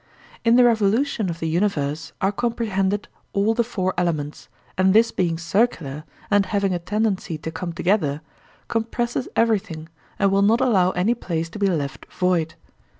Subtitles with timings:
[0.43, 5.37] In the revolution of the universe are comprehended all the four elements, and this being
[5.37, 8.21] circular and having a tendency to come together,
[8.67, 12.55] compresses everything and will not allow any place to be left void.